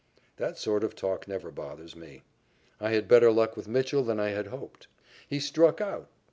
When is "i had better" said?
2.79-3.29